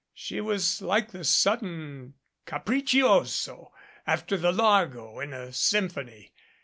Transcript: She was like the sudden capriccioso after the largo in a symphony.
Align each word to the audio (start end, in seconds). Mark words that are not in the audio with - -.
She 0.15 0.41
was 0.41 0.81
like 0.81 1.11
the 1.11 1.23
sudden 1.23 2.15
capriccioso 2.47 3.69
after 4.07 4.35
the 4.35 4.51
largo 4.51 5.19
in 5.19 5.31
a 5.31 5.53
symphony. 5.53 6.33